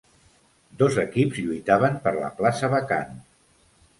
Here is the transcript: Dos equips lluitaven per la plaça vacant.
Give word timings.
Dos 0.79 0.95
equips 1.01 1.41
lluitaven 1.43 2.01
per 2.07 2.13
la 2.17 2.31
plaça 2.41 2.73
vacant. 2.75 3.13